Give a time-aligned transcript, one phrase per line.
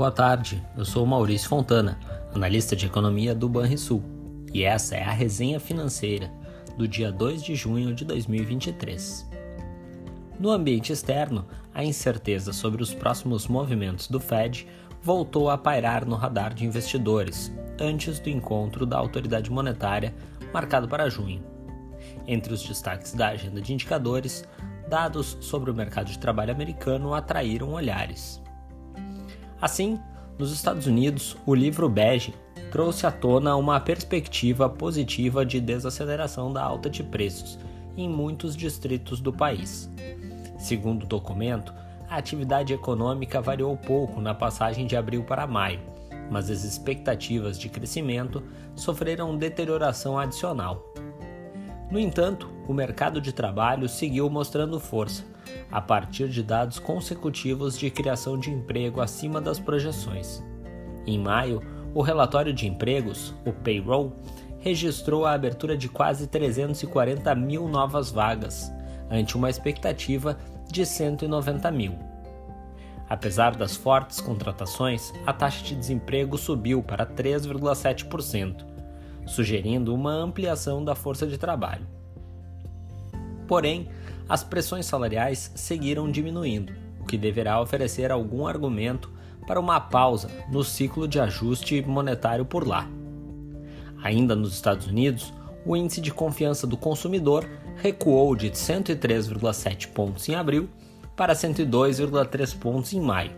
[0.00, 1.98] Boa tarde, eu sou Maurício Fontana,
[2.34, 4.02] analista de economia do Banrisul,
[4.50, 6.32] e essa é a resenha financeira
[6.74, 9.28] do dia 2 de junho de 2023.
[10.38, 14.66] No ambiente externo, a incerteza sobre os próximos movimentos do Fed
[15.02, 20.14] voltou a pairar no radar de investidores antes do encontro da autoridade monetária
[20.50, 21.44] marcado para junho.
[22.26, 24.48] Entre os destaques da agenda de indicadores,
[24.88, 28.40] dados sobre o mercado de trabalho americano atraíram olhares.
[29.60, 30.00] Assim,
[30.38, 32.34] nos Estados Unidos, o livro Bege
[32.70, 37.58] trouxe à tona uma perspectiva positiva de desaceleração da alta de preços
[37.96, 39.90] em muitos distritos do país.
[40.58, 41.74] Segundo o documento,
[42.08, 45.80] a atividade econômica variou pouco na passagem de abril para maio,
[46.30, 48.42] mas as expectativas de crescimento
[48.74, 50.92] sofreram deterioração adicional.
[51.90, 55.24] No entanto, o mercado de trabalho seguiu mostrando força,
[55.70, 60.42] a partir de dados consecutivos de criação de emprego acima das projeções.
[61.06, 61.62] Em maio,
[61.94, 64.12] o relatório de empregos, o payroll,
[64.60, 68.70] registrou a abertura de quase 340 mil novas vagas,
[69.10, 70.38] ante uma expectativa
[70.70, 71.98] de 190 mil.
[73.08, 78.64] Apesar das fortes contratações, a taxa de desemprego subiu para 3,7%,
[79.26, 81.86] sugerindo uma ampliação da força de trabalho.
[83.48, 83.88] Porém,
[84.30, 89.10] as pressões salariais seguiram diminuindo, o que deverá oferecer algum argumento
[89.44, 92.88] para uma pausa no ciclo de ajuste monetário por lá.
[94.04, 95.34] Ainda nos Estados Unidos,
[95.66, 100.70] o índice de confiança do consumidor recuou de 103,7 pontos em abril
[101.16, 103.32] para 102,3 pontos em maio.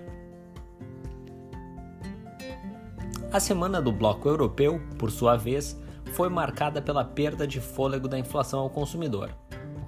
[3.33, 5.75] A semana do bloco europeu, por sua vez,
[6.13, 9.31] foi marcada pela perda de fôlego da inflação ao consumidor,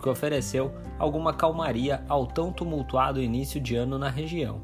[0.04, 4.60] que ofereceu alguma calmaria ao tão tumultuado início de ano na região.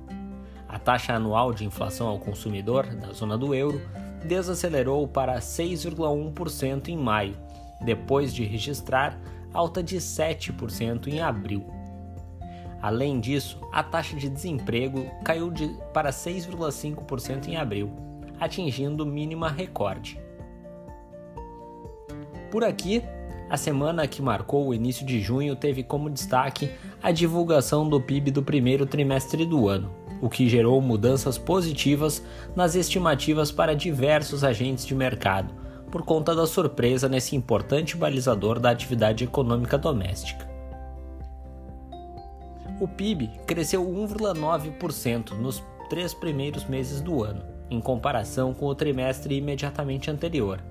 [0.69, 3.81] A taxa anual de inflação ao consumidor da zona do euro
[4.23, 7.35] desacelerou para 6,1% em maio,
[7.81, 9.19] depois de registrar
[9.51, 11.65] alta de 7% em abril.
[12.83, 17.91] Além disso, a taxa de desemprego caiu de, para 6,5% em abril,
[18.39, 20.21] atingindo mínima recorde.
[22.51, 23.03] Por aqui,
[23.51, 26.71] a semana que marcou o início de junho teve como destaque
[27.03, 29.91] a divulgação do PIB do primeiro trimestre do ano,
[30.23, 32.25] o que gerou mudanças positivas
[32.55, 35.53] nas estimativas para diversos agentes de mercado,
[35.91, 40.49] por conta da surpresa nesse importante balizador da atividade econômica doméstica.
[42.81, 49.37] O PIB cresceu 1,9% nos três primeiros meses do ano, em comparação com o trimestre
[49.37, 50.63] imediatamente anterior.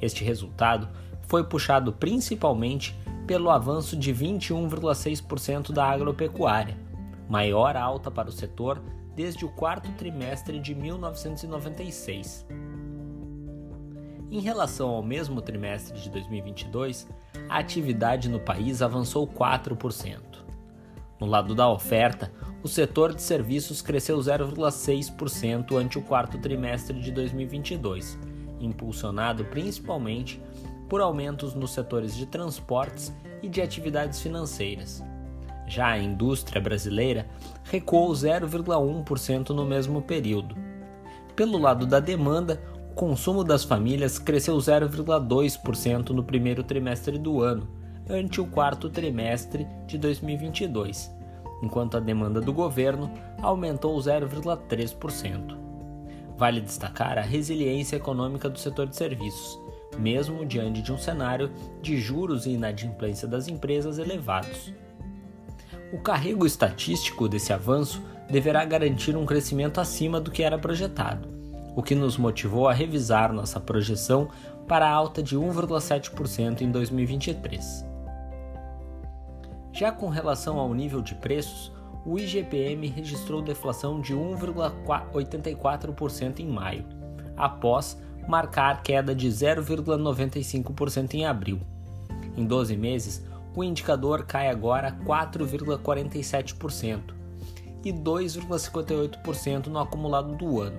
[0.00, 0.88] Este resultado
[1.30, 2.92] foi puxado principalmente
[3.24, 6.76] pelo avanço de 21,6% da agropecuária,
[7.28, 8.82] maior alta para o setor
[9.14, 12.44] desde o quarto trimestre de 1996.
[14.28, 17.06] Em relação ao mesmo trimestre de 2022,
[17.48, 20.18] a atividade no país avançou 4%.
[21.20, 27.12] No lado da oferta, o setor de serviços cresceu 0,6% ante o quarto trimestre de
[27.12, 28.18] 2022,
[28.58, 30.42] impulsionado principalmente
[30.90, 35.02] por aumentos nos setores de transportes e de atividades financeiras.
[35.64, 37.28] Já a indústria brasileira
[37.62, 40.56] recuou 0,1% no mesmo período.
[41.36, 47.68] Pelo lado da demanda, o consumo das famílias cresceu 0,2% no primeiro trimestre do ano,
[48.08, 51.08] ante o quarto trimestre de 2022,
[51.62, 53.08] enquanto a demanda do governo
[53.40, 55.56] aumentou 0,3%.
[56.36, 59.56] Vale destacar a resiliência econômica do setor de serviços,
[59.98, 61.50] mesmo diante de um cenário
[61.82, 64.72] de juros e inadimplência das empresas elevados.
[65.92, 71.28] O carrego estatístico desse avanço deverá garantir um crescimento acima do que era projetado,
[71.74, 74.28] o que nos motivou a revisar nossa projeção
[74.68, 77.84] para a alta de 1,7% em 2023.
[79.72, 81.72] Já com relação ao nível de preços,
[82.04, 86.84] o IGPM registrou deflação de 1,84% em maio,
[87.36, 88.00] após
[88.30, 91.60] marcar queda de 0,95% em abril.
[92.36, 93.24] Em 12 meses,
[93.54, 97.00] o indicador cai agora 4,47%
[97.84, 100.78] e 2,58% no acumulado do ano.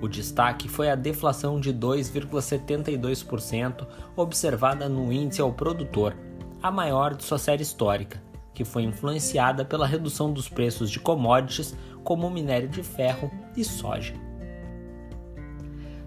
[0.00, 3.86] O destaque foi a deflação de 2,72%
[4.16, 6.16] observada no índice ao produtor,
[6.62, 8.22] a maior de sua série histórica,
[8.54, 14.14] que foi influenciada pela redução dos preços de commodities como minério de ferro e soja.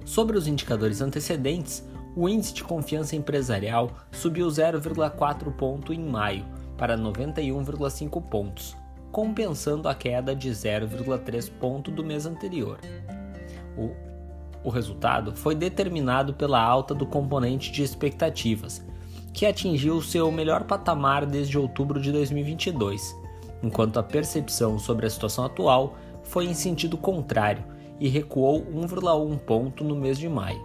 [0.07, 6.45] Sobre os indicadores antecedentes, o índice de confiança empresarial subiu 0,4 ponto em maio
[6.77, 8.74] para 91,5 pontos,
[9.12, 12.80] compensando a queda de 0,3 ponto do mês anterior.
[13.77, 13.92] O,
[14.63, 18.81] o resultado foi determinado pela alta do componente de expectativas,
[19.33, 23.13] que atingiu seu melhor patamar desde outubro de 2022,
[23.62, 29.83] enquanto a percepção sobre a situação atual foi em sentido contrário e recuou 1,1 ponto
[29.83, 30.61] no mês de maio.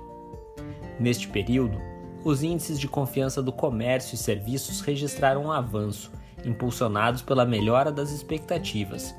[0.98, 1.78] Neste período,
[2.24, 6.12] os índices de confiança do comércio e serviços registraram um avanço,
[6.44, 9.14] impulsionados pela melhora das expectativas,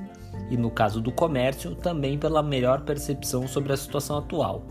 [0.49, 4.63] e no caso do comércio, também pela melhor percepção sobre a situação atual.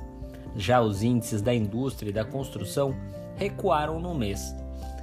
[0.57, 2.95] Já os índices da indústria e da construção
[3.37, 4.55] recuaram no mês,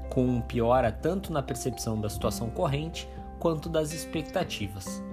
[0.10, 3.08] com piora tanto na percepção da situação corrente
[3.40, 5.04] quanto das expectativas.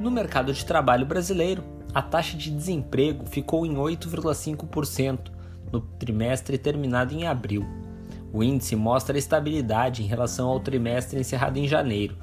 [0.00, 1.64] No mercado de trabalho brasileiro,
[1.94, 5.30] a taxa de desemprego ficou em 8,5%
[5.72, 7.66] no trimestre terminado em abril.
[8.32, 12.16] O índice mostra estabilidade em relação ao trimestre encerrado em janeiro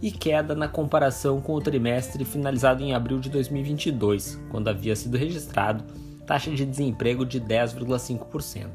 [0.00, 5.18] e queda na comparação com o trimestre finalizado em abril de 2022, quando havia sido
[5.18, 5.84] registrado
[6.24, 8.68] taxa de desemprego de 10,5%.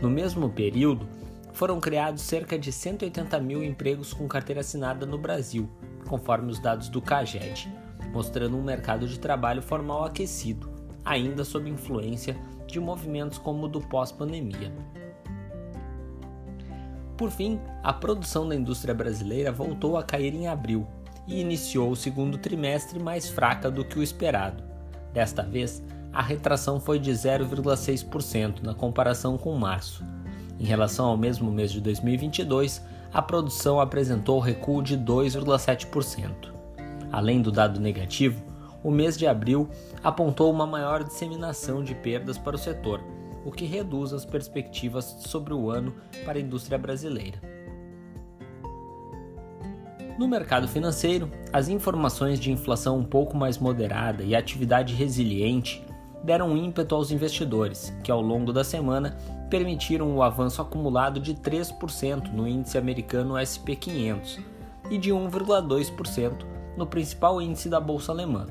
[0.00, 1.06] No mesmo período,
[1.52, 5.68] foram criados cerca de 180 mil empregos com carteira assinada no Brasil,
[6.08, 7.70] conforme os dados do CAGED,
[8.14, 10.70] mostrando um mercado de trabalho formal aquecido,
[11.04, 14.72] ainda sob influência de movimentos como o do pós-pandemia.
[17.16, 20.86] Por fim, a produção da indústria brasileira voltou a cair em abril
[21.26, 24.62] e iniciou o segundo trimestre mais fraca do que o esperado.
[25.12, 25.82] Desta vez,
[26.12, 30.04] a retração foi de 0,6% na comparação com março.
[30.58, 32.80] Em relação ao mesmo mês de 2022,
[33.12, 36.53] a produção apresentou recuo de 2,7%.
[37.12, 38.42] Além do dado negativo,
[38.82, 39.68] o mês de abril
[40.02, 43.00] apontou uma maior disseminação de perdas para o setor,
[43.44, 47.40] o que reduz as perspectivas sobre o ano para a indústria brasileira.
[50.18, 55.84] No mercado financeiro, as informações de inflação um pouco mais moderada e atividade resiliente
[56.22, 59.16] deram ímpeto aos investidores, que ao longo da semana
[59.50, 64.40] permitiram o avanço acumulado de 3% no índice americano SP500
[64.90, 68.46] e de 1,2% no principal índice da bolsa alemã.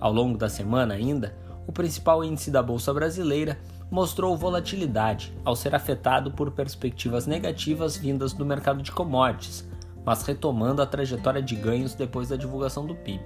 [0.00, 1.34] Ao longo da semana ainda,
[1.66, 3.58] o principal índice da bolsa brasileira
[3.90, 9.66] mostrou volatilidade ao ser afetado por perspectivas negativas vindas do mercado de commodities,
[10.04, 13.22] mas retomando a trajetória de ganhos depois da divulgação do PIB.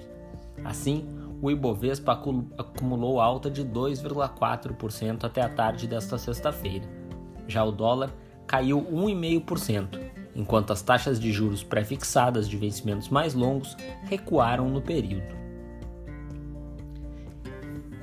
[0.65, 1.07] Assim,
[1.41, 6.87] o Ibovespa acumulou alta de 2,4% até a tarde desta sexta-feira.
[7.47, 8.13] Já o dólar
[8.47, 10.08] caiu 1,5%,
[10.39, 15.37] enquanto as taxas de juros pré-fixadas de vencimentos mais longos recuaram no período.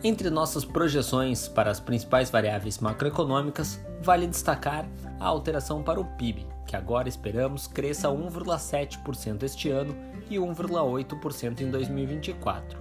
[0.03, 4.85] Entre nossas projeções para as principais variáveis macroeconômicas, vale destacar
[5.17, 9.95] a alteração para o PIB, que agora esperamos cresça 1,7% este ano
[10.29, 12.77] e 1,8% em 2024.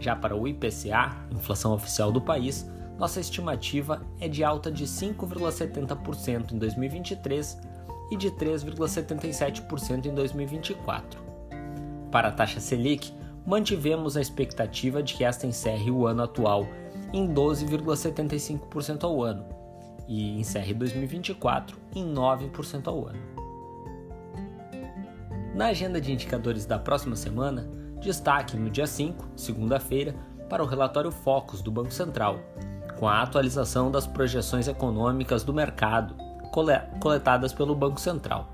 [0.00, 2.68] Já para o IPCA, inflação oficial do país,
[2.98, 7.73] nossa estimativa é de alta de 5,70% em 2023
[8.10, 11.20] e de 3,77% em 2024.
[12.10, 13.12] Para a taxa Selic,
[13.46, 16.66] mantivemos a expectativa de que esta encerre o ano atual
[17.12, 19.44] em 12,75% ao ano
[20.08, 23.34] e encerre 2024 em 9% ao ano.
[25.54, 27.68] Na agenda de indicadores da próxima semana,
[28.00, 30.14] destaque no dia 5, segunda-feira,
[30.48, 32.40] para o relatório Focus do Banco Central,
[32.98, 36.14] com a atualização das projeções econômicas do mercado
[37.00, 38.48] coletadas pelo Banco Central.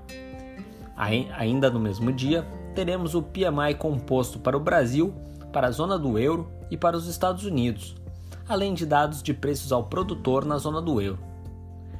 [0.95, 5.13] Ainda no mesmo dia, teremos o PMI composto para o Brasil,
[5.51, 7.95] para a zona do euro e para os Estados Unidos,
[8.47, 11.19] além de dados de preços ao produtor na zona do euro.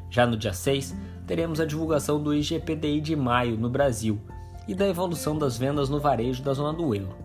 [0.09, 4.19] Já no dia 6, teremos a divulgação do IGPDI de maio no Brasil
[4.67, 7.15] e da evolução das vendas no varejo da zona do euro.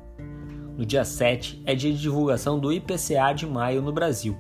[0.76, 4.37] No dia 7 é dia de divulgação do IPCA de maio no Brasil,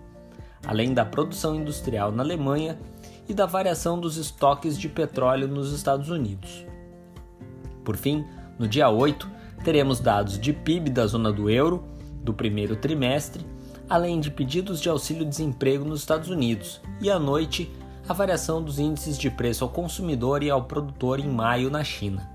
[0.66, 2.78] além da produção industrial na Alemanha
[3.28, 6.66] e da variação dos estoques de petróleo nos Estados Unidos.
[7.84, 8.24] Por fim,
[8.58, 9.30] no dia 8,
[9.64, 11.84] teremos dados de PIB da zona do euro
[12.22, 13.44] do primeiro trimestre,
[13.88, 17.70] além de pedidos de auxílio-desemprego nos Estados Unidos, e à noite,
[18.08, 22.30] a variação dos índices de preço ao consumidor e ao produtor em maio na China.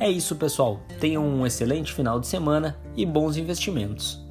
[0.00, 0.80] É isso, pessoal.
[0.98, 4.23] Tenham um excelente final de semana e bons investimentos.